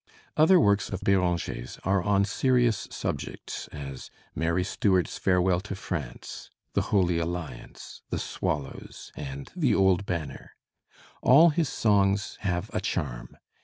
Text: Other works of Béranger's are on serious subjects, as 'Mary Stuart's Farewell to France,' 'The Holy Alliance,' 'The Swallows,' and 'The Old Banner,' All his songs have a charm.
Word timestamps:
Other 0.35 0.59
works 0.59 0.89
of 0.89 1.01
Béranger's 1.01 1.77
are 1.83 2.01
on 2.01 2.25
serious 2.25 2.87
subjects, 2.89 3.67
as 3.67 4.09
'Mary 4.33 4.63
Stuart's 4.63 5.19
Farewell 5.19 5.59
to 5.59 5.75
France,' 5.75 6.49
'The 6.73 6.81
Holy 6.89 7.19
Alliance,' 7.19 8.01
'The 8.09 8.17
Swallows,' 8.17 9.11
and 9.15 9.51
'The 9.55 9.75
Old 9.75 10.07
Banner,' 10.07 10.55
All 11.21 11.49
his 11.51 11.69
songs 11.69 12.37
have 12.41 12.71
a 12.73 12.81
charm. 12.81 13.37